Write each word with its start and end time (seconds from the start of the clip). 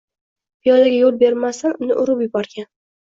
Piyodaga 0.63 0.97
yoʻl 1.01 1.19
bermasdan, 1.25 1.77
uni 1.85 1.99
urib 2.05 2.25
yuborgan. 2.27 2.69